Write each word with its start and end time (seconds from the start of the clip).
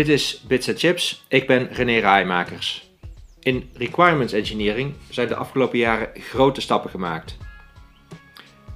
Dit 0.00 0.08
is 0.08 0.42
Bits 0.46 0.70
Chips, 0.74 1.24
ik 1.28 1.46
ben 1.46 1.68
René 1.72 1.98
Raaimakers. 1.98 2.90
In 3.40 3.70
Requirements 3.74 4.32
Engineering 4.32 4.94
zijn 5.08 5.28
de 5.28 5.34
afgelopen 5.34 5.78
jaren 5.78 6.08
grote 6.14 6.60
stappen 6.60 6.90
gemaakt. 6.90 7.36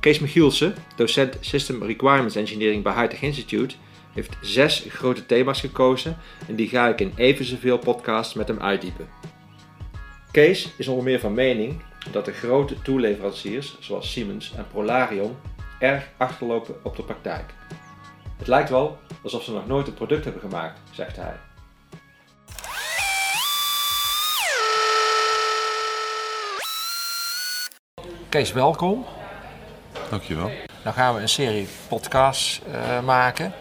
Kees 0.00 0.18
Michielsen, 0.18 0.74
docent 0.96 1.36
System 1.40 1.82
Requirements 1.82 2.36
Engineering 2.36 2.82
bij 2.82 2.94
Hightech 2.94 3.22
Institute, 3.22 3.74
heeft 4.12 4.36
zes 4.40 4.86
grote 4.88 5.26
thema's 5.26 5.60
gekozen 5.60 6.16
en 6.48 6.54
die 6.54 6.68
ga 6.68 6.88
ik 6.88 7.00
in 7.00 7.12
even 7.16 7.44
zoveel 7.44 7.78
podcasts 7.78 8.34
met 8.34 8.48
hem 8.48 8.60
uitdiepen. 8.60 9.08
Kees 10.30 10.68
is 10.76 10.88
onder 10.88 11.04
meer 11.04 11.20
van 11.20 11.34
mening 11.34 11.82
dat 12.12 12.24
de 12.24 12.32
grote 12.32 12.82
toeleveranciers 12.82 13.76
zoals 13.80 14.12
Siemens 14.12 14.52
en 14.56 14.66
Polarion 14.72 15.36
erg 15.78 16.08
achterlopen 16.16 16.74
op 16.82 16.96
de 16.96 17.02
praktijk. 17.02 17.54
Het 18.38 18.46
lijkt 18.46 18.70
wel 18.70 18.98
alsof 19.24 19.42
ze 19.42 19.52
nog 19.52 19.66
nooit 19.66 19.86
een 19.86 19.94
product 19.94 20.24
hebben 20.24 20.42
gemaakt, 20.42 20.80
zegt 20.90 21.16
hij. 21.16 21.36
Kees, 28.28 28.52
welkom. 28.52 29.04
Dankjewel. 30.10 30.50
Nou 30.84 30.96
gaan 30.96 31.14
we 31.14 31.20
een 31.20 31.28
serie 31.28 31.68
podcasts 31.88 32.60
uh, 32.68 33.00
maken. 33.00 33.52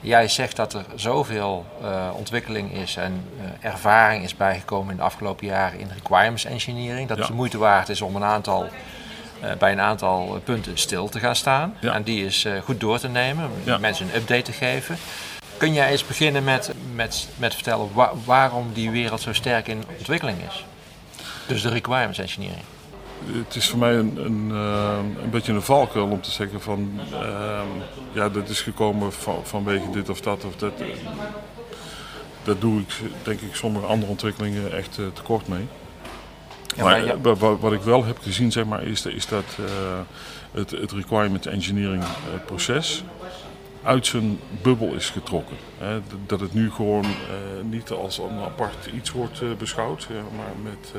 Jij 0.00 0.28
zegt 0.28 0.56
dat 0.56 0.72
er 0.72 0.84
zoveel 0.94 1.66
uh, 1.82 2.10
ontwikkeling 2.16 2.72
is 2.72 2.96
en 2.96 3.24
uh, 3.40 3.70
ervaring 3.70 4.24
is 4.24 4.36
bijgekomen 4.36 4.90
in 4.90 4.96
de 4.96 5.02
afgelopen 5.02 5.46
jaren 5.46 5.78
in 5.78 5.88
requirements 5.94 6.44
engineering. 6.44 7.08
Dat 7.08 7.16
ja. 7.16 7.22
het 7.22 7.32
de 7.32 7.38
moeite 7.38 7.58
waard 7.58 7.88
is 7.88 8.00
om 8.00 8.16
een 8.16 8.24
aantal, 8.24 8.64
uh, 8.64 8.70
bij 9.58 9.72
een 9.72 9.80
aantal 9.80 10.40
punten 10.44 10.78
stil 10.78 11.08
te 11.08 11.18
gaan 11.18 11.36
staan. 11.36 11.74
Ja. 11.80 11.94
En 11.94 12.02
die 12.02 12.24
is 12.24 12.46
goed 12.64 12.80
door 12.80 12.98
te 12.98 13.08
nemen, 13.08 13.50
ja. 13.64 13.78
mensen 13.78 14.06
een 14.06 14.20
update 14.20 14.42
te 14.42 14.52
geven. 14.52 14.96
Kun 15.56 15.72
jij 15.72 15.90
eens 15.90 16.06
beginnen 16.06 16.44
met, 16.44 16.72
met, 16.94 17.28
met 17.36 17.54
vertellen 17.54 17.88
wa 17.92 18.12
waarom 18.24 18.72
die 18.72 18.90
wereld 18.90 19.20
zo 19.20 19.32
sterk 19.32 19.68
in 19.68 19.84
ontwikkeling 19.98 20.38
is? 20.48 20.64
Dus 21.46 21.62
de 21.62 21.68
requirements 21.68 22.18
engineering. 22.18 22.64
Het 23.26 23.54
is 23.54 23.68
voor 23.68 23.78
mij 23.78 23.94
een, 23.94 24.16
een, 24.16 24.48
uh, 24.52 24.98
een 25.22 25.30
beetje 25.30 25.52
een 25.52 25.62
valkuil 25.62 26.06
om 26.06 26.20
te 26.20 26.30
zeggen 26.30 26.60
van 26.60 27.00
uh, 27.12 27.60
ja, 28.12 28.28
dat 28.28 28.48
is 28.48 28.60
gekomen 28.60 29.12
van, 29.12 29.40
vanwege 29.42 29.90
dit 29.90 30.08
of 30.08 30.20
dat 30.20 30.44
of 30.44 30.56
dat. 30.56 30.72
Dat 32.44 32.60
doe 32.60 32.80
ik 32.80 32.94
denk 33.22 33.40
ik 33.40 33.54
sommige 33.54 33.86
andere 33.86 34.10
ontwikkelingen 34.10 34.72
echt 34.72 34.98
tekort 35.12 35.48
mee. 35.48 35.66
Ja, 36.76 36.82
maar, 36.84 36.98
maar 36.98 37.06
ja. 37.06 37.34
wat, 37.34 37.60
wat, 37.60 37.72
ik 37.72 37.82
wel 37.82 38.04
heb 38.04 38.18
gezien 38.22 38.52
zeg 38.52 38.64
maar, 38.64 38.82
is, 38.82 39.06
is 39.06 39.26
dat 39.26 39.44
het, 40.50 40.70
het 40.70 40.92
requirement 40.92 41.46
engineering 41.46 42.04
proces 42.46 43.04
uit 43.82 44.06
zijn 44.06 44.38
bubbel 44.62 44.92
is 44.92 45.10
getrokken. 45.10 45.56
Hè. 45.78 46.00
Dat 46.26 46.40
het 46.40 46.54
nu 46.54 46.70
gewoon 46.70 47.06
niet 47.62 47.90
als 47.90 48.18
een 48.18 48.38
apart 48.38 48.86
iets 48.94 49.10
wordt 49.10 49.58
beschouwd, 49.58 50.08
maar 50.36 50.52
met 50.62 50.92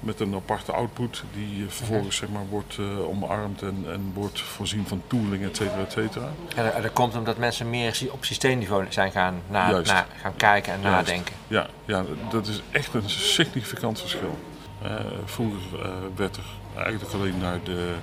met 0.00 0.20
een 0.20 0.34
aparte 0.34 0.72
output 0.72 1.22
die 1.34 1.64
vervolgens 1.68 2.16
zeg 2.16 2.28
maar, 2.28 2.46
wordt 2.50 2.78
omarmd 3.08 3.62
en, 3.62 3.84
en 3.88 4.10
wordt 4.14 4.40
voorzien 4.40 4.86
van 4.86 5.02
tooling, 5.06 5.44
et 5.44 5.56
cetera, 5.56 5.80
et 5.80 5.92
cetera. 5.92 6.28
En 6.54 6.82
dat 6.82 6.92
komt 6.92 7.16
omdat 7.16 7.36
mensen 7.36 7.70
meer 7.70 8.00
op 8.10 8.24
systeemniveau 8.24 8.86
zijn 8.88 9.10
gaan, 9.10 9.42
na, 9.50 9.80
na 9.80 10.06
gaan 10.20 10.36
kijken 10.36 10.72
en 10.72 10.80
Juist. 10.80 10.96
nadenken. 10.96 11.34
Ja, 11.48 11.66
ja, 11.84 12.04
dat 12.30 12.46
is 12.46 12.62
echt 12.70 12.94
een 12.94 13.10
significant 13.10 14.00
verschil. 14.00 14.38
Uh, 14.82 14.90
vroeger 15.24 15.78
uh, 15.78 15.88
werd 16.16 16.36
er 16.36 16.44
eigenlijk 16.76 17.12
alleen 17.12 17.38
naar 17.38 17.58
de, 17.64 17.94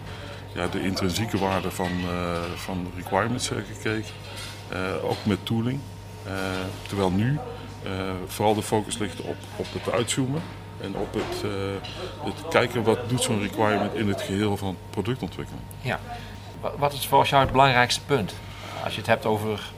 ja, 0.53 0.67
de 0.67 0.83
intrinsieke 0.83 1.37
waarde 1.37 1.71
van, 1.71 1.91
van 2.55 2.91
requirements 2.95 3.47
gekeken, 3.47 4.13
ook 5.01 5.25
met 5.25 5.45
tooling. 5.45 5.79
terwijl 6.87 7.11
nu 7.11 7.39
vooral 8.27 8.53
de 8.53 8.61
focus 8.61 8.97
ligt 8.97 9.21
op, 9.21 9.35
op 9.55 9.65
het 9.73 9.93
uitzoomen 9.93 10.41
en 10.81 10.95
op 10.95 11.13
het, 11.13 11.51
het 12.23 12.47
kijken 12.49 12.83
wat 12.83 13.09
doet 13.09 13.21
zo'n 13.21 13.41
requirement 13.41 13.93
in 13.93 14.07
het 14.07 14.21
geheel 14.21 14.57
van 14.57 14.77
productontwikkeling. 14.89 15.63
Ja. 15.81 15.99
Wat 16.77 16.93
is 16.93 17.07
volgens 17.07 17.29
jou 17.29 17.43
het 17.43 17.51
belangrijkste 17.51 18.01
punt? 18.01 18.33
Als 18.83 18.93
je 18.93 18.99
het 18.99 19.09
hebt 19.09 19.25
over 19.25 19.71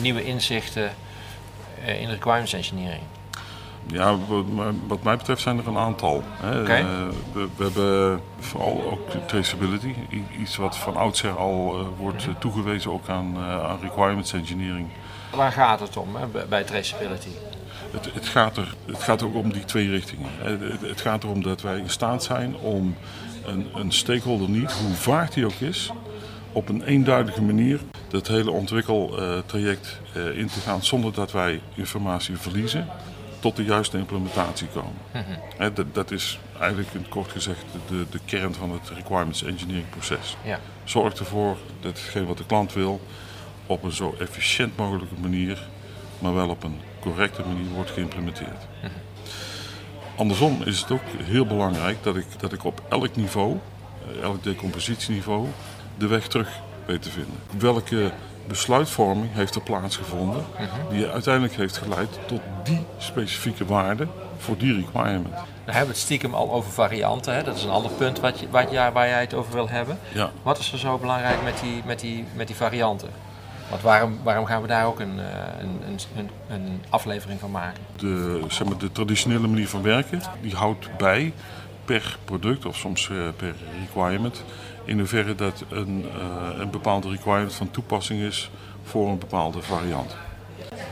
nieuwe 0.00 0.24
inzichten 0.24 0.94
in 1.84 2.08
requirements 2.08 2.52
engineering. 2.52 3.02
Ja, 3.86 4.16
wat 4.86 5.02
mij 5.02 5.16
betreft 5.16 5.42
zijn 5.42 5.58
er 5.58 5.66
een 5.66 5.76
aantal. 5.76 6.22
Okay. 6.60 6.84
We, 7.32 7.48
we, 7.56 7.62
hebben 7.62 8.20
vooral 8.38 8.90
ook 8.90 9.10
traceability, 9.26 9.94
iets 10.40 10.56
wat 10.56 10.76
van 10.76 10.96
oudsher 10.96 11.36
al 11.36 11.86
wordt 11.98 12.26
toegewezen 12.38 12.92
ook 12.92 13.08
aan, 13.08 13.38
aan 13.38 13.78
requirements 13.80 14.32
engineering. 14.32 14.88
Waar 15.34 15.52
gaat 15.52 15.80
het 15.80 15.96
om 15.96 16.16
hè, 16.16 16.46
bij 16.48 16.64
traceability? 16.64 17.28
Het, 17.90 18.14
het, 18.14 18.26
gaat 18.26 18.56
er, 18.56 18.74
het 18.86 19.02
gaat 19.02 19.22
ook 19.22 19.34
om 19.34 19.52
die 19.52 19.64
twee 19.64 19.88
richtingen. 19.90 20.30
Het, 20.38 20.80
het, 20.80 21.00
gaat 21.00 21.24
erom 21.24 21.42
dat 21.42 21.60
wij 21.60 21.78
in 21.78 21.90
staat 21.90 22.22
zijn 22.22 22.56
om 22.56 22.96
een, 23.46 23.66
een 23.74 23.92
stakeholder 23.92 24.48
niet, 24.48 24.72
hoe 24.72 24.94
vaak 24.94 25.32
die 25.32 25.44
ook 25.44 25.60
is, 25.60 25.90
op 26.52 26.68
een 26.68 26.82
eenduidige 26.82 27.42
manier 27.42 27.80
dat 28.08 28.28
hele 28.28 28.50
ontwikkeltraject 28.50 30.00
in 30.34 30.46
te 30.46 30.60
gaan 30.60 30.82
zonder 30.82 31.12
dat 31.12 31.32
wij 31.32 31.60
informatie 31.74 32.36
verliezen 32.36 32.88
tot 33.42 33.56
de 33.56 33.64
juiste 33.64 33.98
implementatie 33.98 34.66
komen. 34.66 34.92
Mm 35.12 35.24
-hmm. 35.58 35.74
dat, 35.74 35.94
dat, 35.94 36.10
is 36.10 36.38
eigenlijk 36.60 36.92
in 36.92 37.08
kort 37.08 37.30
gezegd 37.30 37.64
de, 37.88 38.06
de 38.10 38.18
kern 38.24 38.54
van 38.54 38.70
het 38.70 38.88
requirements 38.94 39.42
engineering 39.42 39.90
proces. 39.90 40.36
Ja. 40.44 40.60
Zorg 40.84 41.14
ervoor 41.14 41.56
dat 41.80 41.98
hetgeen 41.98 42.26
wat 42.26 42.38
de 42.38 42.46
klant 42.46 42.72
wil 42.72 43.00
op 43.66 43.82
een 43.82 43.92
zo 43.92 44.14
efficiënt 44.18 44.76
mogelijke 44.76 45.14
manier, 45.20 45.68
maar 46.18 46.34
wel 46.34 46.48
op 46.48 46.62
een 46.62 46.80
correcte 47.00 47.42
manier 47.42 47.70
wordt 47.74 47.90
geïmplementeerd. 47.90 48.66
Andersom 50.16 50.62
is 50.64 50.80
het 50.80 50.90
ook 50.90 51.02
heel 51.22 51.46
belangrijk 51.46 52.02
dat 52.02 52.16
ik, 52.16 52.26
dat 52.38 52.52
ik 52.52 52.64
op 52.64 52.82
elk 52.88 53.16
niveau, 53.16 53.58
eh, 54.16 54.22
elk 54.22 54.42
decompositieniveau, 54.42 55.46
de 55.98 56.06
weg 56.06 56.26
terug 56.26 56.48
weet 56.86 57.02
te 57.02 57.10
vinden. 57.10 57.34
Welke 57.58 58.12
besluitvorming 58.52 59.32
heeft 59.32 59.54
er 59.54 59.62
plaatsgevonden 59.62 60.44
die 60.90 61.08
uiteindelijk 61.08 61.54
heeft 61.54 61.76
geleid 61.76 62.18
tot 62.26 62.40
die 62.64 62.86
specifieke 62.98 63.64
waarde 63.64 64.06
voor 64.38 64.56
die 64.56 64.74
requirement. 64.74 65.34
We 65.64 65.72
hebben 65.72 65.88
het 65.88 65.98
stiekem 65.98 66.34
al 66.34 66.52
over 66.52 66.72
varianten. 66.72 67.34
Hè? 67.34 67.42
Dat 67.42 67.56
is 67.56 67.64
een 67.64 67.70
ander 67.70 67.90
punt 67.90 68.20
wat 68.20 68.40
je, 68.40 68.46
wat, 68.50 68.70
ja, 68.70 68.92
waar 68.92 69.08
jij 69.08 69.20
het 69.20 69.34
over 69.34 69.52
wil 69.52 69.68
hebben. 69.68 69.98
Ja. 70.14 70.30
Wat 70.42 70.58
is 70.58 70.72
er 70.72 70.78
zo 70.78 70.98
belangrijk 70.98 71.42
met 71.42 71.60
die, 71.62 71.82
met 71.86 72.00
die, 72.00 72.24
met 72.34 72.46
die 72.46 72.56
varianten? 72.56 73.08
Want 73.70 73.82
waarom, 73.82 74.18
waarom 74.22 74.46
gaan 74.46 74.62
we 74.62 74.68
daar 74.68 74.86
ook 74.86 75.00
een, 75.00 75.18
een, 75.60 75.98
een, 76.16 76.30
een 76.48 76.82
aflevering 76.88 77.40
van 77.40 77.50
maken? 77.50 77.82
De, 77.96 78.40
zeg 78.48 78.68
maar, 78.68 78.78
de 78.78 78.92
traditionele 78.92 79.46
manier 79.48 79.68
van 79.68 79.82
werken 79.82 80.22
die 80.40 80.54
houdt 80.54 80.96
bij 80.96 81.32
per 81.84 82.18
product 82.24 82.66
of 82.66 82.76
soms 82.76 83.10
per 83.36 83.54
requirement. 83.80 84.42
In 84.84 84.98
hoeverre 84.98 85.34
dat 85.34 85.64
een, 85.68 86.04
uh, 86.16 86.58
een 86.58 86.70
bepaalde 86.70 87.08
requirement 87.08 87.54
van 87.54 87.70
toepassing 87.70 88.20
is 88.20 88.50
voor 88.84 89.08
een 89.08 89.18
bepaalde 89.18 89.62
variant. 89.62 90.16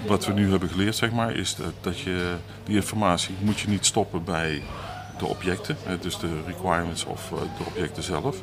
Wat 0.07 0.27
we 0.27 0.33
nu 0.33 0.51
hebben 0.51 0.69
geleerd 0.69 0.97
zeg 0.97 1.11
maar, 1.11 1.35
is 1.35 1.55
dat, 1.55 1.73
dat 1.81 1.99
je 1.99 2.35
die 2.65 2.75
informatie 2.75 3.35
moet 3.41 3.61
je 3.61 3.69
niet 3.69 3.87
stoppen 3.87 4.25
bij 4.25 4.63
de 5.19 5.27
objecten, 5.27 5.77
dus 6.01 6.19
de 6.19 6.41
requirements 6.47 7.05
of 7.05 7.29
de 7.29 7.65
objecten 7.67 8.03
zelf. 8.03 8.37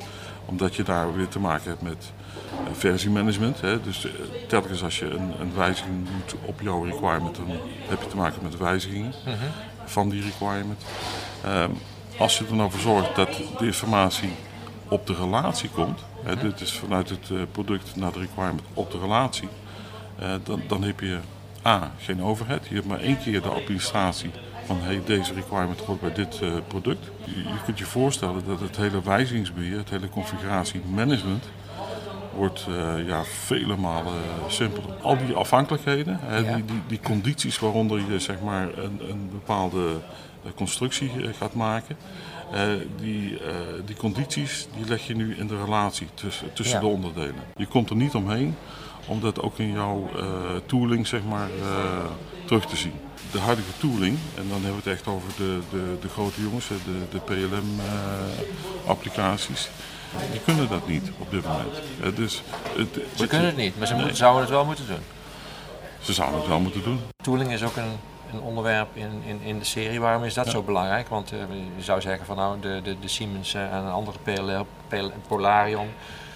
Omdat 0.45 0.75
je 0.75 0.83
daar 0.83 1.15
weer 1.15 1.27
te 1.27 1.39
maken 1.39 1.69
hebt 1.69 1.81
met 1.81 2.11
versiemanagement. 2.71 3.61
Hè. 3.61 3.81
Dus 3.81 4.07
telkens 4.47 4.83
als 4.83 4.99
je 4.99 5.05
een, 5.05 5.33
een, 5.39 5.53
wijziging 5.55 6.07
doet 6.17 6.39
op 6.45 6.61
jouw 6.61 6.83
requirement, 6.83 7.35
dan 7.35 7.45
heb 7.87 8.01
je 8.01 8.07
te 8.07 8.15
maken 8.15 8.43
met 8.43 8.57
wijzigingen 8.57 9.13
uh 9.27 9.33
-huh. 9.33 9.49
van 9.85 10.09
die 10.09 10.21
requirement. 10.21 10.81
Uh, 11.45 11.65
als 12.17 12.37
je 12.37 12.45
er 12.45 12.55
nou 12.55 12.71
voor 12.71 12.79
zorgt 12.79 13.15
dat 13.15 13.41
de 13.59 13.65
informatie 13.65 14.31
op 14.89 15.07
de 15.07 15.13
relatie 15.13 15.69
komt, 15.69 15.99
hè, 16.23 16.35
dit 16.35 16.61
is 16.61 16.73
vanuit 16.73 17.09
het 17.09 17.29
eh, 17.31 17.37
product 17.51 17.95
naar 17.95 18.11
de 18.11 18.19
requirement 18.19 18.61
op 18.73 18.91
de 18.91 18.99
relatie, 18.99 19.49
eh, 20.19 20.29
dan, 20.43 20.61
dan 20.67 20.83
heb 20.83 20.99
je 20.99 21.19
A, 21.65 21.91
geen 21.97 22.23
overhead. 22.23 22.67
Je 22.67 22.75
hebt 22.75 22.87
maar 22.87 22.99
één 22.99 23.17
keer 23.17 23.41
de 23.41 23.49
administratie 23.49 24.31
van 24.65 24.77
hey, 24.81 25.01
deze 25.05 25.33
requirement 25.33 25.79
hoort 25.79 26.01
bij 26.01 26.13
dit 26.13 26.39
uh, 26.43 26.53
product. 26.67 27.09
Je, 27.23 27.43
je, 27.43 27.63
kunt 27.65 27.79
je 27.79 27.85
voorstellen 27.85 28.43
dat 28.47 28.59
het 28.59 28.77
hele 28.77 29.01
wijzigingsbeheer, 29.03 29.77
het 29.77 29.89
hele 29.89 30.09
configuratiemanagement, 30.09 31.43
wordt 32.35 32.65
uh, 32.69 33.07
ja, 33.07 33.23
vele 33.23 33.75
malen 33.75 34.13
simpeler. 34.47 34.95
Al 35.01 35.17
die 35.17 35.35
afhankelijkheden, 35.35 36.19
hè, 36.21 36.37
ja. 36.37 36.55
die, 36.55 36.65
die, 36.65 36.81
die, 36.87 36.99
condities 36.99 37.59
waaronder 37.59 38.01
je 38.11 38.19
zeg 38.19 38.41
maar, 38.41 38.77
een, 38.77 39.01
een 39.09 39.29
bepaalde 39.31 39.95
constructie 40.55 41.11
gaat 41.37 41.53
maken, 41.53 41.97
uh, 42.53 42.61
die, 42.99 43.31
uh, 43.31 43.39
die 43.85 43.95
condities 43.95 44.67
die 44.75 44.85
leg 44.87 45.07
je 45.07 45.15
nu 45.15 45.35
in 45.35 45.47
de 45.47 45.63
relatie 45.63 46.07
tussen, 46.13 46.53
tussen 46.53 46.75
ja. 46.75 46.81
de 46.81 46.87
onderdelen. 46.87 47.43
Je 47.55 47.65
komt 47.65 47.89
er 47.89 47.95
niet 47.95 48.15
omheen 48.15 48.55
om 49.05 49.21
dat 49.21 49.41
ook 49.41 49.59
in 49.59 49.71
jouw 49.71 50.09
tooling 50.65 51.07
zeg 51.07 51.23
maar, 51.23 51.49
terug 52.45 52.65
te 52.65 52.75
zien. 52.75 52.93
De 53.31 53.39
huidige 53.39 53.71
tooling, 53.77 54.17
en 54.35 54.43
dan 54.49 54.61
hebben 54.61 54.83
we 54.83 54.89
het 54.89 54.97
echt 54.97 55.07
over 55.07 55.29
de, 55.37 55.59
de, 55.69 55.97
de 56.01 56.09
grote 56.09 56.41
jongens, 56.41 56.67
de, 56.67 56.75
de 57.11 57.19
PLM-applicaties. 57.19 59.69
Die 60.31 60.41
kunnen 60.41 60.69
dat 60.69 60.87
niet 60.87 61.11
op 61.19 61.31
dit 61.31 61.43
moment. 61.43 61.81
dus 62.15 62.41
het, 62.77 62.99
ze 63.15 63.27
kunnen 63.27 63.47
het 63.47 63.57
niet, 63.57 63.77
maar 63.77 63.87
ze 63.87 63.95
nee. 63.95 64.15
zouden 64.15 64.41
het 64.41 64.49
wel 64.49 64.65
moeten 64.65 64.87
doen. 64.87 65.03
ze 66.01 66.13
zouden 66.13 66.39
het 66.39 66.47
wel 66.47 66.59
moeten 66.59 66.83
doen. 66.83 66.99
Tooling 67.23 67.51
is 67.51 67.63
ook 67.63 67.75
een, 67.75 67.97
een 68.33 68.41
onderwerp 68.41 68.87
in, 68.93 69.21
in, 69.25 69.39
in 69.43 69.59
de 69.59 69.65
serie. 69.65 69.99
Waarom 69.99 70.23
is 70.23 70.33
dat 70.33 70.45
Ja. 70.45 70.51
zo 70.51 70.61
belangrijk? 70.61 71.07
Want 71.07 71.31
eh, 71.31 71.37
je 71.77 71.83
zou 71.83 72.01
zeggen 72.01 72.25
van 72.25 72.35
nou, 72.35 72.59
de, 72.59 72.79
de, 72.83 72.99
de 72.99 73.07
Siemens 73.07 73.53
eh, 73.53 73.73
en 73.73 73.91
andere 73.91 74.17
PLR, 74.23 74.65
PL 74.87 75.09
Polarion, 75.27 75.87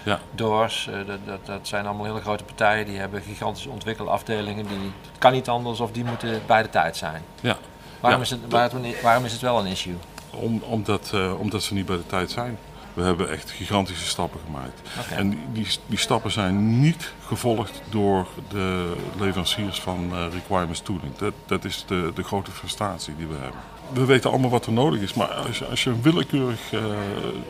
Ja. 0.02 0.18
Doors, 0.30 0.88
eh, 0.88 0.94
dat, 1.06 1.18
dat, 1.26 1.46
dat 1.46 1.60
zijn 1.68 1.86
allemaal 1.86 2.06
hele 2.06 2.20
grote 2.20 2.44
partijen. 2.44 2.86
Die 2.86 2.98
hebben 2.98 3.22
gigantische 3.22 3.70
ontwikkelafdelingen. 3.70 4.66
Die, 4.66 4.76
het 5.10 5.18
kan 5.18 5.32
niet 5.32 5.48
anders 5.48 5.80
of 5.80 5.92
die 5.92 6.04
moeten 6.04 6.42
bij 6.46 6.62
de 6.62 6.70
tijd 6.70 6.96
zijn. 6.96 7.22
Ja. 7.40 7.56
Waarom, 8.00 8.20
Ja, 8.20 8.24
is, 8.26 8.30
het, 8.30 8.40
waarom, 8.48 8.82
waarom 9.02 9.24
is 9.24 9.32
het 9.32 9.40
wel 9.40 9.58
een 9.58 9.66
issue? 9.66 9.96
Om, 10.30 10.62
omdat, 10.66 11.12
omdat 11.38 11.62
ze 11.62 11.74
niet 11.74 11.86
bij 11.86 11.96
de 11.96 12.06
tijd 12.06 12.30
zijn. 12.30 12.58
We 12.94 13.02
hebben 13.02 13.30
echt 13.30 13.50
gigantische 13.50 14.06
stappen 14.06 14.40
gemaakt. 14.44 14.80
En 15.10 15.38
die, 15.52 15.66
die, 15.86 15.98
stappen 15.98 16.30
zijn 16.30 16.80
niet 16.80 17.12
gevolgd 17.26 17.82
door 17.90 18.26
de 18.48 18.92
leveranciers 19.18 19.80
van 19.80 20.10
eh, 20.12 20.24
requirements 20.32 20.80
tooling. 20.80 21.16
Dat, 21.16 21.32
dat 21.46 21.64
is 21.64 21.84
de, 21.86 22.12
de 22.14 22.22
grote 22.22 22.50
frustratie 22.50 23.16
die 23.16 23.26
we 23.26 23.34
hebben. 23.34 23.60
We 23.92 24.04
weten 24.04 24.30
allemaal 24.30 24.50
wat 24.50 24.66
er 24.66 24.72
nodig 24.72 25.00
is, 25.00 25.14
maar 25.14 25.28
als 25.28 25.58
je, 25.58 25.64
als 25.64 25.84
je 25.84 25.90
een 25.90 26.02
willekeurig 26.02 26.72
eh, 26.72 26.84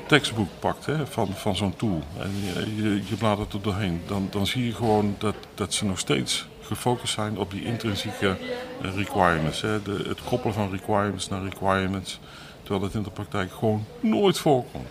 tekstboek 0.07 0.49
pakt 0.59 0.87
hè, 0.87 1.07
van, 1.07 1.29
van 1.35 1.57
zo'n 1.57 1.77
tool 1.77 2.03
en 2.19 2.31
je, 2.45 2.83
je, 2.83 3.03
je 3.09 3.17
bladert 3.17 3.53
er 3.53 3.63
doorheen, 3.63 4.03
dan, 4.07 4.29
dan 4.31 4.47
zie 4.47 4.67
je 4.67 4.75
gewoon 4.75 5.15
dat, 5.19 5.35
dat 5.55 5.75
ze 5.75 5.85
nog 5.85 5.99
steeds 5.99 6.47
gefocust 6.61 7.15
zijn 7.15 7.39
op 7.39 7.51
die 7.51 7.65
intrinsieke 7.65 8.37
eh, 8.83 8.95
requirements. 8.97 9.61
Hè. 9.61 9.83
De, 9.83 10.05
het 10.09 10.25
koppelen 10.25 10.55
van 10.55 10.71
requirements 10.71 11.29
naar 11.29 11.43
requirements, 11.43 12.21
terwijl 12.61 12.81
dat 12.81 12.95
in 12.95 13.03
de 13.03 13.11
praktijk 13.11 13.53
gewoon 13.53 13.85
nooit 14.01 14.39
voorkomt. 14.39 14.91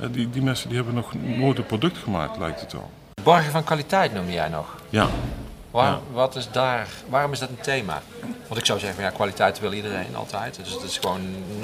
Eh, 0.00 0.06
Die, 0.10 0.30
die 0.30 0.42
mensen 0.42 0.68
die 0.68 0.76
hebben 0.76 0.94
nog 0.94 1.12
nooit 1.22 1.58
een 1.58 1.66
product 1.66 1.98
gemaakt, 1.98 2.38
lijkt 2.38 2.60
het 2.60 2.72
wel. 2.72 2.90
Borgen 3.22 3.50
van 3.50 3.64
kwaliteit 3.64 4.14
noemde 4.14 4.32
jij 4.32 4.48
nog. 4.48 4.66
Ja, 4.88 5.06
Waar, 5.70 5.90
Ja. 5.90 5.98
wat 6.12 6.36
is 6.36 6.48
daar, 6.50 6.88
waarom 7.08 7.32
is 7.32 7.38
dat 7.38 7.48
een 7.48 7.60
thema? 7.60 8.02
Want 8.48 8.60
ik 8.60 8.66
zou 8.66 8.78
zeggen, 8.78 9.02
ja, 9.02 9.10
kwaliteit 9.10 9.60
wil 9.60 9.72
iedereen 9.72 10.16
altijd. 10.16 10.56
Dus 10.62 10.72
het 10.72 10.82
is 10.82 10.98
gewoon, 10.98 11.20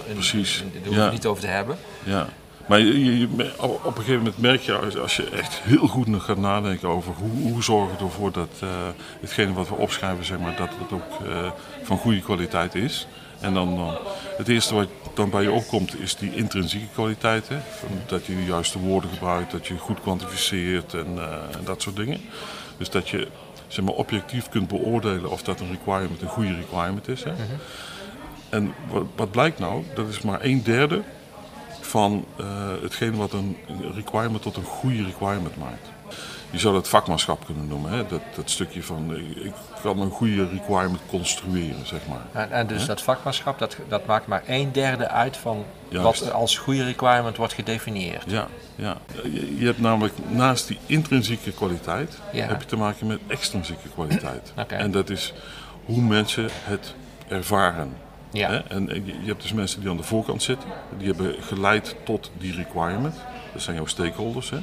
een, 0.09 0.15
Precies, 0.15 0.61
een- 0.61 0.83
daar 0.85 0.93
ja. 0.93 1.03
het 1.03 1.13
niet 1.13 1.27
over 1.27 1.43
te 1.43 1.49
hebben. 1.49 1.77
ja. 2.05 2.27
Maar 2.67 2.79
je, 2.81 3.29
op 3.61 3.85
een 3.87 3.93
gegeven 3.95 4.17
moment 4.19 4.39
merk 4.39 4.61
je, 4.61 4.99
als- 5.01 5.17
je 5.17 5.29
echt 5.31 5.61
heel 5.63 5.87
goed 5.87 6.07
nog 6.07 6.25
gaat 6.25 6.37
nadenken 6.37 6.89
over 6.89 7.13
hoe, 7.15 7.53
hoe 7.53 7.63
zorgen 7.63 7.97
we 7.99 8.05
ervoor 8.05 8.33
dat 8.33 8.49
eh, 8.61 8.69
hetgene 9.21 9.53
wat 9.53 9.69
we 9.69 9.75
opschrijven, 9.75 10.25
zeg 10.25 10.39
maar, 10.39 10.57
dat 10.57 10.69
het 10.79 10.93
ook 10.93 11.27
eh, 11.29 11.51
van 11.83 11.97
goede 11.99 12.21
kwaliteit 12.21 12.75
is. 12.75 13.07
En 13.41 13.55
dan, 13.55 13.77
dan 13.77 13.97
het 14.37 14.49
eerste 14.49 14.75
wat 14.75 14.89
dan 15.15 15.31
bij 15.31 15.43
je 15.43 15.51
opkomt 15.51 16.01
is 16.01 16.17
die 16.17 16.35
intrinsieke 16.35 16.87
kwaliteit. 16.93 17.49
Hè? 17.49 17.57
Van 17.79 17.89
Dat 18.07 18.27
je 18.27 18.35
de 18.35 18.45
juiste 18.45 18.79
woorden 18.79 19.11
gebruikt, 19.11 19.51
dat 19.51 19.67
je 19.67 19.79
goed 19.79 20.01
kwantificeert 20.01 20.95
en, 20.95 21.19
eh, 21.19 21.33
en 21.33 21.65
dat 21.65 21.83
soort 21.83 21.97
dingen. 21.97 22.21
Dus 22.77 22.91
dat 22.91 23.09
je 23.09 23.29
zeg 23.69 23.85
maar, 23.85 23.95
objectief 23.95 24.49
kunt 24.49 24.69
beoordelen 24.69 25.31
of 25.31 25.43
dat 25.43 25.61
een 25.61 25.71
requirement 25.71 26.23
een 26.23 26.29
goede 26.29 26.55
requirement 26.55 27.09
is. 27.09 27.25
Hè? 27.25 27.33
En 28.49 28.75
wat, 28.91 29.05
wat 29.17 29.31
blijkt 29.31 29.59
nou? 29.59 29.85
Dat 29.95 30.09
is 30.09 30.21
maar 30.21 30.45
een 30.45 30.63
derde 30.63 31.03
van 31.81 32.25
eh 32.37 32.47
hetgeen 32.83 33.17
wat 33.17 33.33
een 33.33 33.57
requirement 33.95 34.43
tot 34.43 34.57
een 34.57 34.65
goede 34.65 35.05
requirement 35.05 35.57
maakt. 35.57 35.89
Je 36.51 36.59
zou 36.59 36.75
dat 36.75 36.89
vakmanschap 36.89 37.45
kunnen 37.47 37.67
noemen. 37.69 37.91
Hè? 37.93 38.07
Dat, 38.07 38.21
dat 38.35 38.51
stukje 38.51 38.83
van 38.83 39.17
ik 39.45 39.53
kan 39.83 40.01
een 40.01 40.11
goede 40.11 40.49
requirement 40.49 41.01
construeren, 41.09 41.87
zeg 41.87 42.01
maar. 42.09 42.43
En, 42.43 42.51
en 42.53 42.67
dus 42.67 42.87
dat 42.87 43.03
vakmanschap, 43.03 43.59
dat, 43.59 43.77
dat 43.89 44.07
maakt 44.07 44.27
maar 44.27 44.43
een 44.47 44.73
derde 44.73 45.09
uit 45.09 45.37
van 45.37 45.65
Juist. 45.89 46.21
wat 46.21 46.33
als 46.33 46.59
goede 46.59 46.85
requirement 46.85 47.37
wordt 47.37 47.53
gedefinieerd. 47.53 48.25
Ja, 48.27 48.47
ja. 48.75 48.97
Je, 49.23 49.57
je 49.59 49.65
hebt 49.67 49.81
namelijk 49.81 50.15
naast 50.29 50.69
die 50.69 50.79
intrinsieke 50.87 51.53
kwaliteit, 51.53 52.19
Ja. 52.33 52.47
heb 52.47 52.61
je 52.61 52.67
te 52.67 52.77
maken 52.77 53.07
met 53.07 53.19
extrinsieke 53.27 53.89
kwaliteit. 53.95 54.53
En 54.69 54.91
dat 54.91 55.11
is 55.11 55.33
hoe 55.85 56.01
mensen 56.01 56.49
het 56.53 56.95
ervaren. 57.29 57.93
Ja. 58.33 58.63
En 58.69 58.87
je 59.05 59.27
hebt 59.27 59.43
dus 59.43 59.53
mensen 59.53 59.81
die 59.81 59.91
aan 59.91 59.97
de 59.97 60.03
voorkant 60.03 60.43
zitten, 60.43 60.69
die 60.99 61.07
hebben 61.07 61.35
geleid 61.41 61.97
tot 62.05 62.31
die 62.39 62.55
requirement. 62.55 63.15
Dat 63.53 63.63
zijn 63.63 63.77
jouw 63.77 63.87
stakeholders. 63.87 64.51
Hè? 64.51 64.59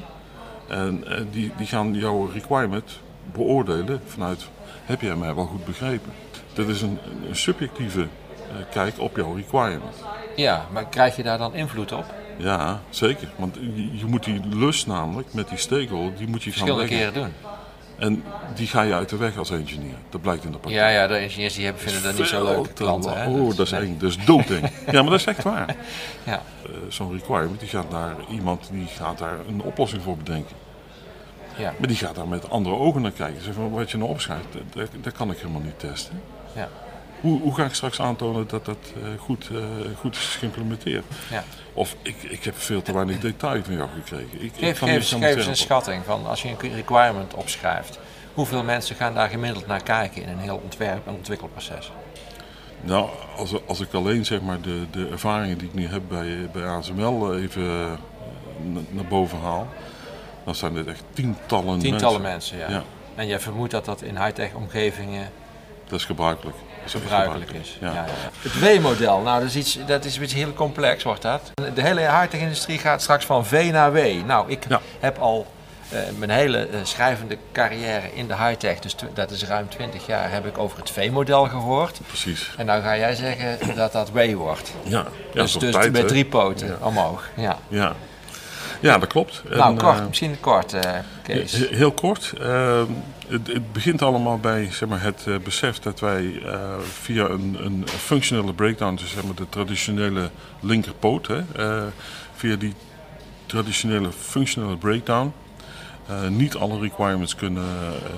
En, 0.67 1.03
eh, 1.07 1.21
die, 1.31 1.51
die 1.57 1.67
gaan 1.67 1.93
jouw 1.93 2.29
requirement 2.33 2.99
beoordelen 3.33 4.01
vanuit, 4.05 4.47
heb 4.85 5.01
jij 5.01 5.15
mij 5.15 5.35
wel 5.35 5.45
goed 5.45 5.65
begrepen? 5.65 6.11
Dat 6.53 6.67
is 6.67 6.81
een, 6.81 6.99
een 7.29 7.35
subjectieve 7.35 8.01
eh, 8.01 8.55
kijk 8.71 8.99
op 8.99 9.15
jouw 9.15 9.33
requirement. 9.33 9.95
Ja, 10.35 10.65
maar 10.71 10.87
krijg 10.87 11.15
je 11.15 11.23
daar 11.23 11.37
dan 11.37 11.53
invloed 11.53 11.91
op? 11.91 12.05
Ja, 12.37 12.81
zeker. 12.89 13.29
Want 13.35 13.55
je, 13.55 13.97
je 13.97 14.05
moet 14.05 14.23
die 14.23 14.41
lust 14.47 14.87
namelijk 14.87 15.33
met 15.33 15.49
die 15.49 15.57
stakeholder, 15.57 16.17
die 16.17 16.27
moet 16.27 16.43
je 16.43 16.51
gaan 16.51 16.67
leggen. 16.67 16.87
keren 16.87 17.13
doen. 17.13 17.33
En 17.97 18.23
die 18.55 18.67
ga 18.67 18.81
je 18.81 18.93
uit 18.93 19.09
de 19.09 19.17
weg 19.17 19.37
als 19.37 19.51
engineer. 19.51 19.95
Dat 20.09 20.21
blijkt 20.21 20.43
in 20.43 20.51
de 20.51 20.57
praktijk. 20.57 20.83
Ja, 20.83 20.89
ja, 20.89 21.07
de 21.07 21.15
engineers 21.15 21.53
die 21.53 21.63
hebben, 21.63 21.81
vinden 21.81 22.03
dat 22.03 22.17
niet 22.17 22.27
zo 22.27 22.43
leuk, 22.43 22.75
klanten. 22.75 23.17
Hè? 23.17 23.27
Oh, 23.29 23.47
dat 23.55 23.65
is 23.65 23.71
nee. 23.71 23.81
eng. 23.81 23.97
Dat 23.99 24.09
is 24.09 24.25
doodeng. 24.25 24.71
ja, 24.91 25.01
maar 25.01 25.11
dat 25.11 25.19
is 25.19 25.25
echt 25.25 25.43
waar. 25.43 25.75
Ja. 26.23 26.41
Eh, 26.65 26.69
Zo'n 26.89 27.11
requirement, 27.11 27.59
die 27.59 27.69
gaat 27.69 27.91
naar 27.91 28.15
iemand 28.29 28.69
die 28.71 28.87
gaat 28.87 29.17
daar 29.17 29.37
een 29.47 29.61
oplossing 29.61 30.01
voor 30.01 30.17
bedenken. 30.17 30.55
Ja. 31.57 31.73
Maar 31.77 31.87
die 31.87 31.97
gaat 31.97 32.15
daar 32.15 32.27
met 32.27 32.49
andere 32.49 32.75
ogen 32.75 33.01
naar 33.01 33.11
kijken. 33.11 33.43
Zeg 33.43 33.53
van, 33.53 33.71
wat 33.71 33.91
je 33.91 33.97
nou 33.97 34.09
opschrijft, 34.09 34.45
dat, 34.51 34.61
dat, 34.73 35.03
dat 35.03 35.13
kan 35.13 35.31
ik 35.31 35.37
helemaal 35.37 35.61
niet 35.61 35.79
testen. 35.79 36.21
Ja. 36.55 36.69
Hoe, 37.21 37.41
hoe 37.41 37.55
ga 37.55 37.65
ik 37.65 37.73
straks 37.73 37.99
aantonen 38.01 38.47
dat 38.47 38.65
dat 38.65 38.77
eh, 38.95 39.09
goed, 39.19 39.49
eh, 39.51 39.57
goed 39.99 40.15
is 40.15 40.35
geïmplementeerd? 40.39 41.03
Ja. 41.29 41.43
Of 41.73 41.95
ik, 42.01 42.23
ik 42.23 42.43
heb 42.43 42.57
veel 42.57 42.81
te 42.81 42.93
weinig 42.93 43.19
detail 43.19 43.63
van 43.63 43.73
jou 43.73 43.89
gekregen. 43.95 44.33
Ik, 44.33 44.41
ik 44.41 44.51
Geef, 44.59 44.79
kan 44.79 44.87
geef, 44.87 44.97
niks 44.97 45.13
aan 45.13 45.21
geef 45.21 45.35
eens 45.35 45.45
een 45.47 45.55
schatting 45.55 46.03
van 46.05 46.27
als 46.27 46.41
je 46.41 46.49
een 46.49 46.73
requirement 46.75 47.33
opschrijft. 47.33 47.99
Hoeveel 48.33 48.63
mensen 48.63 48.95
gaan 48.95 49.13
daar 49.13 49.29
gemiddeld 49.29 49.67
naar 49.67 49.83
kijken 49.83 50.21
in 50.21 50.29
een 50.29 50.39
heel 50.39 50.61
ontwerp- 50.63 51.07
en 51.07 51.13
ontwikkelproces? 51.13 51.91
Nou, 52.81 53.09
als, 53.37 53.53
als 53.67 53.79
ik 53.79 53.93
alleen 53.93 54.25
zeg 54.25 54.41
maar 54.41 54.61
de, 54.61 54.85
de 54.91 55.07
ervaringen 55.11 55.57
die 55.57 55.67
ik 55.67 55.73
nu 55.73 55.87
heb 55.87 56.01
bij, 56.07 56.49
bij 56.51 56.63
ASML 56.65 57.37
even 57.37 57.61
eh, 57.63 57.91
na- 58.63 58.79
naar 58.89 59.05
boven 59.05 59.39
haal, 59.39 59.67
dan 60.45 60.55
zijn 60.55 60.73
dit 60.73 60.87
echt 60.87 61.03
tientallen, 61.13 61.79
Tientallen 61.79 62.21
mensen. 62.21 62.57
mensen, 62.57 62.73
ja. 62.75 62.77
Ja. 62.79 62.83
En 63.15 63.27
jij 63.27 63.39
vermoedt 63.39 63.71
dat 63.71 63.85
dat 63.85 64.01
in 64.01 64.17
high-tech 64.23 64.53
omgevingen 64.53 65.29
Dat 65.87 65.99
is 65.99 66.05
gebruikelijk. 66.05 66.55
Dat 66.91 67.01
echt 67.01 67.11
gebruikelijk 67.11 67.51
is. 67.51 67.77
Ja. 67.81 67.93
Ja, 67.93 68.05
ja. 68.05 68.29
Het 68.41 68.59
W-model, 68.59 69.21
nou 69.21 69.39
dat 69.39 69.49
is, 69.49 69.55
iets, 69.55 69.79
dat 69.85 70.05
is 70.05 70.19
iets 70.19 70.33
heel 70.33 70.53
complex 70.53 71.03
wordt 71.03 71.21
dat. 71.21 71.51
De 71.73 71.81
hele 71.81 72.01
high-tech 72.01 72.39
industrie 72.39 72.79
gaat 72.79 73.01
straks 73.01 73.25
van 73.25 73.45
V 73.45 73.69
naar 73.71 73.93
W. 73.93 73.97
Nou, 74.25 74.49
ik 74.49 74.65
heb 74.99 75.17
al 75.17 75.47
eh, 75.89 75.99
mijn 76.17 76.29
hele 76.29 76.57
eh, 76.57 76.79
schrijvende 76.83 77.37
carrière 77.51 78.13
in 78.13 78.27
de 78.27 78.35
high-tech, 78.35 78.79
dus 78.79 78.95
dat 79.13 79.31
is 79.31 79.43
ruim 79.43 79.69
20 79.69 80.05
jaar, 80.05 80.31
heb 80.31 80.45
ik 80.45 80.57
over 80.57 80.77
het 80.77 80.89
V-model 80.91 81.45
gehoord. 81.45 81.99
Precies. 82.07 82.53
En 82.57 82.65
nou 82.65 82.81
ga 82.81 82.97
jij 82.97 83.15
zeggen 83.15 83.75
dat 83.75 83.91
dat 83.91 84.11
W 84.11 84.33
wordt. 84.33 84.73
Ja, 84.83 85.05
ja 85.33 85.41
dus 85.41 85.53
dus 85.53 85.71
tijd, 85.71 85.91
met 85.91 86.07
drie 86.07 86.25
poten 86.25 86.77
omhoog. 86.81 87.29
Ja. 87.35 87.57
Ja. 87.67 87.95
Ja, 88.79 88.97
dat 88.97 89.09
klopt. 89.09 89.43
nou, 89.49 89.71
En, 89.71 89.77
kort, 89.77 89.97
eh, 89.99 90.07
misschien 90.07 90.39
kort, 90.39 90.73
eh 90.73 90.91
Kees. 91.23 91.51
he- 91.51 91.67
heel 91.75 91.91
kort. 91.91 92.33
eh, 92.41 92.81
het, 93.27 93.47
het 93.47 93.73
begint 93.73 94.01
allemaal 94.01 94.37
bij 94.39 94.67
zeg 94.71 94.89
maar, 94.89 95.01
het 95.01 95.23
eh, 95.27 95.35
besef 95.43 95.79
dat 95.79 95.99
wij 95.99 96.41
via 97.01 97.25
een, 97.25 97.57
een 97.63 97.85
functionele 97.87 98.53
breakdown, 98.53 98.95
dus 98.95 99.09
zeg 99.11 99.23
maar, 99.23 99.35
de 99.35 99.49
traditionele 99.49 100.29
linkerpoot, 100.59 101.27
hè, 101.27 101.41
via 102.35 102.55
die 102.55 102.73
traditionele 103.45 104.11
functionele 104.11 104.77
breakdown, 104.77 105.33
niet 106.29 106.55
alle 106.55 106.79
requirements 106.79 107.35
kunnen 107.35 107.65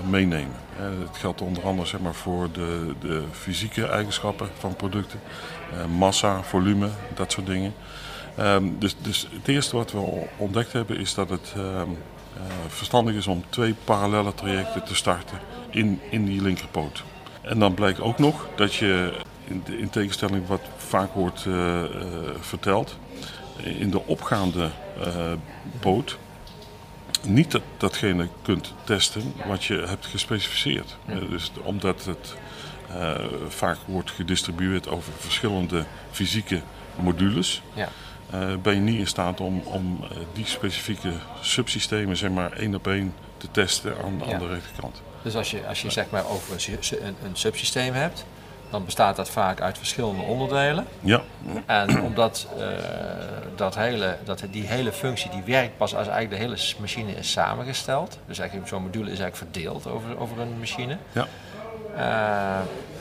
meenemen. 0.10 0.56
Eh, 0.78 0.84
het 1.08 1.18
geldt 1.18 1.42
onder 1.42 1.64
andere 1.64 1.88
zeg 1.88 2.00
maar, 2.00 2.14
voor 2.14 2.52
de, 2.52 2.94
de 3.02 3.24
fysieke 3.32 3.86
eigenschappen 3.88 4.50
van 4.60 4.76
producten, 4.76 5.20
massa, 5.98 6.42
volume, 6.44 6.88
dat 7.14 7.32
soort 7.32 7.46
dingen. 7.46 7.74
Ehm, 8.40 8.64
dus, 8.78 8.96
dus 9.02 9.28
het 9.32 9.48
eerste 9.48 9.76
wat 9.76 9.92
we 9.92 10.28
ontdekt 10.38 10.74
hebben 10.74 10.98
is 10.98 11.14
dat 11.14 11.30
het 11.30 11.54
ehm, 11.56 11.90
eh, 12.36 12.44
verstandig 12.68 13.16
is 13.16 13.28
om 13.28 13.44
twee 13.50 13.76
parallele 13.84 14.34
trajecten 14.34 14.84
te 14.84 14.96
starten 14.96 15.40
in, 15.70 16.00
in 16.10 16.26
die 16.26 16.42
linkerpoot. 16.42 17.04
En 17.42 17.60
dan 17.60 17.74
blijkt 17.74 18.00
ook 18.00 18.18
nog 18.18 18.48
dat 18.56 18.76
je, 18.76 19.14
in, 19.44 19.64
in 19.66 19.90
tegenstelling 19.90 20.48
wat 20.48 20.62
vaak 20.78 21.14
wordt 21.14 21.46
eh, 21.46 21.84
eh, 21.84 21.90
verteld, 22.40 22.98
in 23.64 23.90
de 23.90 24.06
opgaande 24.06 24.70
poot 25.80 26.18
niet 27.24 27.52
dat, 27.52 27.62
datgene 27.78 28.28
kunt 28.42 28.74
testen 28.84 29.34
wat 29.48 29.64
je 29.64 29.84
hebt 29.88 30.06
gespecificeerd. 30.06 30.98
Dus 31.30 31.52
omdat 31.64 32.06
het 32.06 32.36
vaak 33.48 33.78
wordt 33.86 34.12
gedistribueerd 34.12 34.90
over 34.90 35.14
verschillende 35.18 35.86
fysieke 36.12 36.62
modules, 36.96 37.62
Ja. 37.74 37.90
Eh, 38.32 38.40
ben 38.62 38.74
je 38.76 38.80
niet 38.82 39.00
in 39.00 39.08
staat 39.08 39.40
om, 39.42 39.62
om 39.66 40.00
eh, 40.04 40.18
die 40.34 40.46
specifieke 40.46 41.12
subsystemen 41.42 42.18
zeg 42.18 42.30
maar 42.30 42.52
één 42.52 42.76
op 42.76 42.88
één 42.88 43.14
te 43.38 43.48
testen 43.52 43.94
aan, 44.04 44.22
Ja. 44.28 44.38
de 44.38 44.48
rechterkant. 44.48 45.02
Dus 45.22 45.36
als 45.36 45.52
je, 45.52 45.68
als 45.68 45.82
je 45.82 45.90
zeg 45.90 46.10
maar 46.10 46.26
over 46.30 46.54
een, 46.54 46.78
een, 47.06 47.16
een 47.24 47.36
subsysteem 47.36 47.94
hebt, 47.94 48.26
dan 48.70 48.86
bestaat 48.86 49.16
dat 49.16 49.30
vaak 49.30 49.62
uit 49.62 49.78
verschillende 49.78 50.22
onderdelen. 50.22 50.86
Ja, 51.00 51.22
En 51.66 52.02
omdat 52.02 52.48
eh, 52.58 52.68
dat 53.56 53.76
hele, 53.76 54.18
dat, 54.24 54.44
die 54.52 54.64
hele 54.68 54.92
functie 54.92 55.32
die 55.32 55.42
werkt 55.46 55.78
pas 55.78 55.96
als 55.96 56.08
eigenlijk 56.08 56.42
de 56.42 56.48
hele 56.48 56.62
machine 56.80 57.12
is 57.16 57.32
samengesteld. 57.32 58.20
Dus 58.28 58.40
eigenlijk 58.40 58.70
zo'n 58.70 58.82
module 58.84 59.12
is 59.12 59.20
eigenlijk 59.20 59.52
verdeeld 59.54 59.88
over, 59.88 60.20
over 60.20 60.40
een 60.40 60.60
machine. 60.60 60.98
ja, 61.12 61.28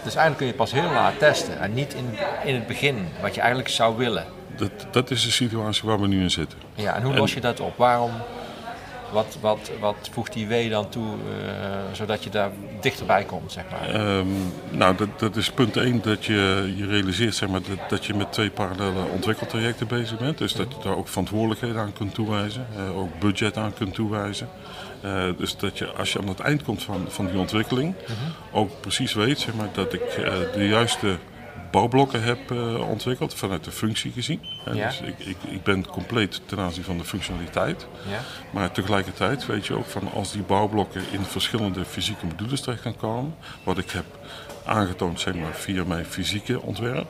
dus 0.02 0.14
eigenlijk 0.14 0.36
kun 0.36 0.46
je 0.46 0.52
pas 0.52 0.72
heel 0.72 0.90
laat 0.90 1.18
testen 1.18 1.60
en 1.60 1.74
niet 1.74 1.94
in, 1.94 2.18
in 2.44 2.54
het 2.54 2.66
begin, 2.66 3.08
wat 3.20 3.34
je 3.34 3.40
eigenlijk 3.40 3.70
zou 3.70 3.96
willen. 3.96 4.24
Dat, 4.58 4.70
dat 4.90 5.10
is 5.10 5.24
de 5.24 5.30
situatie 5.30 5.88
waar 5.88 6.00
we 6.00 6.06
nu 6.06 6.22
in 6.22 6.30
zitten. 6.30 6.58
Ja, 6.74 6.94
en 6.94 7.02
hoe 7.02 7.14
los 7.14 7.34
je 7.34 7.40
dat 7.40 7.60
op? 7.60 7.76
Waarom, 7.76 8.12
wat, 9.12 9.38
wat, 9.40 9.70
wat 9.80 10.08
voegt 10.12 10.32
die 10.32 10.48
W 10.48 10.70
dan 10.70 10.88
toe, 10.88 11.06
uh, 11.06 11.14
zodat 11.92 12.24
je 12.24 12.30
daar 12.30 12.50
dichterbij 12.80 13.24
komt, 13.24 13.52
zeg 13.52 13.64
maar? 13.70 14.16
Um, 14.16 14.52
nou, 14.70 14.96
dat, 14.96 15.08
dat 15.18 15.36
is 15.36 15.50
punt 15.50 15.76
1, 15.76 16.02
dat 16.02 16.24
je, 16.24 16.72
je 16.76 16.86
realiseert 16.86 17.34
zeg 17.34 17.48
maar, 17.48 17.60
dat, 17.68 17.88
dat 17.88 18.04
je 18.04 18.14
met 18.14 18.32
twee 18.32 18.50
parallele 18.50 19.04
ontwikkeltrajecten 19.12 19.86
bezig 19.86 20.18
bent. 20.18 20.38
Dus 20.38 20.52
dat 20.52 20.72
je 20.72 20.82
daar 20.82 20.96
ook 20.96 21.08
verantwoordelijkheden 21.08 21.80
aan 21.80 21.92
kunt 21.92 22.14
toewijzen, 22.14 22.66
uh, 22.76 22.98
ook 22.98 23.18
budget 23.18 23.56
aan 23.56 23.74
kunt 23.74 23.94
toewijzen. 23.94 24.48
Uh, 25.04 25.24
dus 25.36 25.56
dat 25.56 25.78
je 25.78 25.86
als 25.86 26.12
je 26.12 26.18
aan 26.18 26.28
het 26.28 26.40
eind 26.40 26.62
komt 26.62 26.82
van, 26.82 27.04
van 27.08 27.26
die 27.26 27.38
ontwikkeling, 27.38 27.94
-huh. 28.06 28.16
ook 28.52 28.80
precies 28.80 29.14
weet 29.14 29.38
zeg 29.38 29.54
maar, 29.54 29.68
dat 29.72 29.92
ik 29.92 30.02
de 30.54 30.68
juiste 30.68 31.16
bouwblokken 31.70 32.22
heb 32.22 32.50
uh, 32.50 32.88
ontwikkeld 32.88 33.34
vanuit 33.34 33.64
de 33.64 33.70
functie 33.70 34.12
gezien. 34.12 34.40
Ja. 34.72 34.86
Dus 34.86 35.00
ik, 35.00 35.18
ik, 35.18 35.36
ik, 35.48 35.62
ben 35.62 35.86
compleet 35.86 36.40
ten 36.46 36.58
aanzien 36.58 36.84
van 36.84 36.98
de 36.98 37.04
functionaliteit. 37.04 37.86
Ja. 38.08 38.20
Maar 38.50 38.72
tegelijkertijd 38.72 39.46
weet 39.46 39.66
je 39.66 39.74
ook 39.74 39.86
van 39.86 40.12
als 40.12 40.32
die 40.32 40.42
bouwblokken 40.42 41.02
in 41.12 41.22
verschillende 41.22 41.84
fysieke 41.84 42.26
modules 42.26 42.60
terecht 42.60 42.82
gaan 42.82 42.96
komen, 42.96 43.34
wat 43.64 43.78
ik 43.78 43.90
heb 43.90 44.04
aangetoond 44.64 45.20
zeg 45.20 45.34
maar, 45.34 45.54
via 45.54 45.84
mijn 45.84 46.04
fysieke 46.04 46.62
ontwerp, 46.62 47.06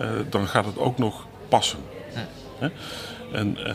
uh, 0.00 0.10
dan 0.30 0.46
gaat 0.46 0.64
het 0.64 0.78
ook 0.78 0.98
nog 0.98 1.26
passen. 1.48 1.78
En 3.32 3.58
uh, 3.66 3.74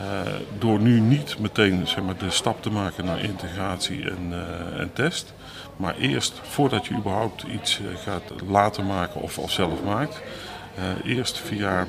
door 0.59 0.79
nu 0.79 0.99
niet 0.99 1.39
meteen 1.39 1.87
zeg 1.87 2.03
maar, 2.03 2.17
de 2.17 2.29
stap 2.29 2.61
te 2.61 2.69
maken 2.69 3.05
naar 3.05 3.23
integratie 3.23 4.09
en, 4.09 4.33
en 4.77 4.93
test, 4.93 5.33
maar 5.75 5.95
eerst, 5.97 6.39
voordat 6.43 6.85
je 6.85 6.95
überhaupt 6.95 7.43
iets 7.43 7.79
eh, 7.79 8.01
gaat 8.03 8.23
laten 8.47 8.85
maken 8.85 9.21
of, 9.21 9.37
of 9.37 9.51
zelf 9.51 9.83
maakt, 9.83 10.21
eerst 11.03 11.37
via 11.37 11.87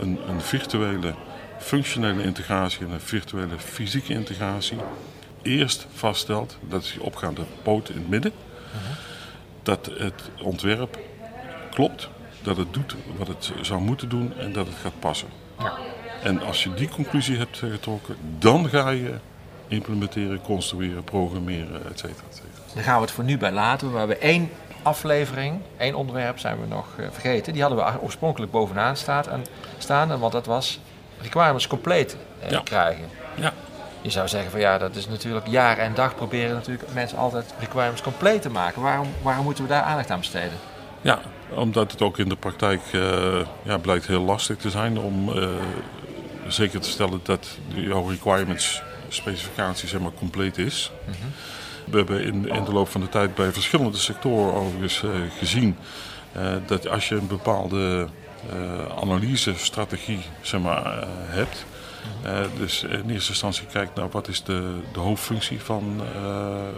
een, 0.00 0.18
een, 0.28 0.40
virtuele 0.40 1.14
functionele 1.58 2.22
integratie 2.22 2.86
en 2.86 2.92
een 2.92 3.00
virtuele 3.00 3.58
fysieke 3.58 4.12
integratie, 4.12 4.78
eerst 5.42 5.86
vaststelt, 5.94 6.58
dat 6.68 6.82
is 6.82 6.92
die 6.92 7.02
opgaande 7.02 7.42
poot 7.62 7.88
in 7.88 7.96
het 7.96 8.08
midden, 8.08 8.32
dat 9.62 9.90
het 9.98 10.22
ontwerp 10.42 10.98
klopt, 11.70 12.08
dat 12.42 12.56
het 12.56 12.72
doet 12.72 12.94
wat 13.16 13.28
het 13.28 13.52
zou 13.60 13.80
moeten 13.80 14.08
doen 14.08 14.32
en 14.38 14.52
dat 14.52 14.66
het 14.66 14.76
gaat 14.82 14.98
passen. 14.98 15.43
Ja. 15.58 15.72
En 16.22 16.42
als 16.42 16.62
je 16.62 16.74
die 16.74 16.88
conclusie 16.88 17.38
hebt 17.38 17.58
getrokken, 17.58 18.16
dan 18.38 18.68
ga 18.68 18.88
je 18.88 19.14
implementeren, 19.68 20.42
construeren, 20.42 21.04
programmeren, 21.04 21.86
et 21.90 21.98
cetera, 21.98 22.26
et 22.30 22.34
cetera. 22.34 22.74
Daar 22.74 22.84
gaan 22.84 22.94
we 22.94 23.00
het 23.00 23.10
voor 23.10 23.24
nu 23.24 23.38
bij 23.38 23.52
laten. 23.52 23.92
We 23.92 23.98
hebben 23.98 24.20
één 24.20 24.50
aflevering, 24.82 25.60
één 25.76 25.94
onderwerp 25.94 26.38
zijn 26.38 26.60
we 26.60 26.66
nog 26.66 26.86
uh, 27.00 27.06
vergeten. 27.10 27.52
Die 27.52 27.62
hadden 27.62 27.84
we 27.84 28.00
oorspronkelijk 28.00 28.52
bovenaan 28.52 28.96
staat 28.96 29.26
en, 29.26 29.44
staan, 29.78 30.18
want 30.18 30.32
dat 30.32 30.46
was 30.46 30.80
requirements 31.20 31.66
compleet 31.66 32.16
uh, 32.44 32.50
ja. 32.50 32.60
krijgen. 32.60 33.04
Ja. 33.34 33.52
Je 34.00 34.10
zou 34.10 34.28
zeggen 34.28 34.50
van 34.50 34.60
ja, 34.60 34.78
dat 34.78 34.96
is 34.96 35.08
natuurlijk 35.08 35.46
jaar 35.46 35.78
en 35.78 35.94
dag 35.94 36.14
proberen 36.14 36.54
natuurlijk 36.54 36.92
mensen 36.92 37.18
altijd 37.18 37.54
requirements 37.58 38.02
compleet 38.02 38.42
te 38.42 38.50
maken. 38.50 38.82
Waarom, 38.82 39.08
waarom 39.22 39.44
moeten 39.44 39.64
we 39.64 39.70
daar 39.70 39.82
aandacht 39.82 40.10
aan 40.10 40.18
besteden? 40.18 40.58
Ja, 41.04 41.20
omdat 41.48 41.92
het 41.92 42.02
ook 42.02 42.18
in 42.18 42.28
de 42.28 42.36
praktijk 42.36 42.80
uh, 42.92 43.40
ja, 43.62 43.78
blijkt 43.78 44.06
heel 44.06 44.22
lastig 44.22 44.56
te 44.56 44.70
zijn 44.70 44.98
om 44.98 45.30
zeker 46.48 46.80
te 46.80 46.88
stellen 46.88 47.20
dat 47.22 47.58
jouw 47.74 48.08
requirements 48.08 48.82
specificatie 49.08 49.88
zeg 49.88 50.00
maar, 50.00 50.12
compleet 50.12 50.58
is. 50.58 50.92
Mm 51.06 51.12
-hmm. 51.12 51.32
We 51.84 51.96
hebben 51.96 52.24
in, 52.24 52.48
in 52.48 52.64
de 52.64 52.72
loop 52.72 52.88
van 52.88 53.00
de 53.00 53.08
tijd 53.08 53.34
bij 53.34 53.52
verschillende 53.52 53.98
sectoren 53.98 54.54
overigens 54.54 55.02
uh, 55.02 55.10
gezien 55.38 55.76
uh, 56.36 56.52
dat 56.66 56.88
als 56.88 57.08
je 57.08 57.14
een 57.14 57.26
bepaalde 57.26 58.06
uh, 58.52 59.00
analysestrategie 59.00 60.20
zeg 60.40 60.60
maar, 60.60 61.06
hebt, 61.26 61.64
dus 62.58 62.82
in 62.82 63.10
eerste 63.10 63.30
instantie 63.30 63.66
kijkt 63.66 63.94
naar 63.94 64.10
wat 64.10 64.28
is 64.28 64.42
de, 64.42 64.80
de 64.92 64.98
hoofdfunctie 64.98 65.60
van 65.60 66.00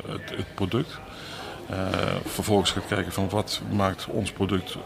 het, 0.08 0.30
het 0.36 0.54
product. 0.54 0.98
Vervolgens 2.24 2.70
gaat 2.70 2.86
kijken 2.86 3.12
van 3.12 3.28
wat 3.28 3.60
maakt 3.70 4.06
ons 4.06 4.32
product 4.32 4.76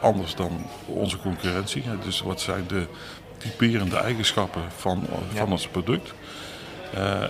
anders 0.00 0.34
dan 0.34 0.66
onze 0.86 1.18
concurrentie. 1.18 1.84
Dus 2.04 2.20
wat 2.20 2.40
zijn 2.40 2.66
de 2.66 2.86
typerende 3.38 3.96
eigenschappen 3.96 4.62
van, 4.76 5.06
van 5.08 5.46
ja. 5.46 5.52
ons 5.52 5.68
product. 5.68 6.12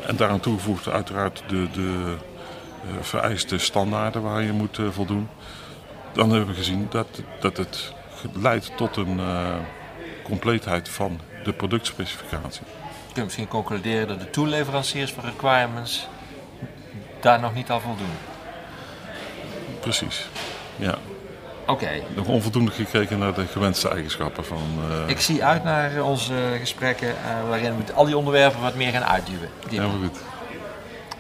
En 0.06 0.16
daaraan 0.16 0.40
toegevoegd 0.40 0.88
uiteraard 0.88 1.42
de, 1.48 1.70
de 1.70 2.14
vereiste 3.00 3.58
standaarden 3.58 4.22
waar 4.22 4.42
je 4.42 4.52
moet 4.52 4.78
voldoen. 4.90 5.28
Dan 6.12 6.30
hebben 6.30 6.48
we 6.48 6.54
gezien 6.54 6.86
dat, 6.90 7.22
dat 7.40 7.56
het 7.56 7.92
leidt 8.32 8.76
tot 8.76 8.96
een 8.96 9.20
compleetheid 10.22 10.88
van 10.88 11.20
de 11.44 11.52
productspecificatie. 11.52 12.62
Je 13.06 13.12
kunt 13.12 13.24
misschien 13.24 13.48
concluderen 13.48 14.08
dat 14.08 14.20
de 14.20 14.30
toeleveranciers 14.30 15.12
van 15.12 15.24
requirements 15.24 16.08
daar 17.20 17.40
nog 17.40 17.54
niet 17.54 17.70
aan 17.70 17.80
voldoen. 17.80 18.29
Precies, 19.80 20.28
ja. 20.76 20.98
Oké. 21.60 21.84
Okay. 21.84 22.02
Nog 22.14 22.26
onvoldoende 22.26 22.70
gekeken 22.70 23.18
naar 23.18 23.34
de 23.34 23.46
gewenste 23.46 23.88
eigenschappen 23.88 24.44
van... 24.44 24.62
Uh... 24.90 25.08
Ik 25.08 25.20
zie 25.20 25.44
uit 25.44 25.64
naar 25.64 26.02
onze 26.02 26.56
gesprekken 26.60 27.08
uh, 27.08 27.48
waarin 27.48 27.76
we 27.76 27.92
al 27.92 28.04
die 28.04 28.16
onderwerpen 28.16 28.60
wat 28.60 28.74
meer 28.74 28.92
gaan 28.92 29.04
uitduwen. 29.04 29.48
Ja, 29.68 29.86
maar 29.86 29.98
goed. 30.08 30.18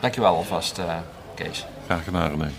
Dankjewel 0.00 0.34
alvast, 0.34 0.78
uh, 0.78 0.96
Kees. 1.34 1.66
Graag 1.84 2.04
gedaan, 2.04 2.30
René. 2.30 2.50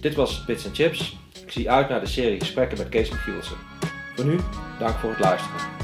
Dit 0.00 0.14
was 0.14 0.44
Bits 0.44 0.68
Chips. 0.72 1.16
Ik 1.44 1.52
zie 1.52 1.70
uit 1.70 1.88
naar 1.88 2.00
de 2.00 2.06
serie 2.06 2.40
gesprekken 2.40 2.78
met 2.78 2.88
Kees 2.88 3.10
Michielsen. 3.10 3.56
Voor 4.14 4.24
nu, 4.24 4.40
dank 4.78 4.98
voor 4.98 5.10
het 5.10 5.20
luisteren. 5.20 5.75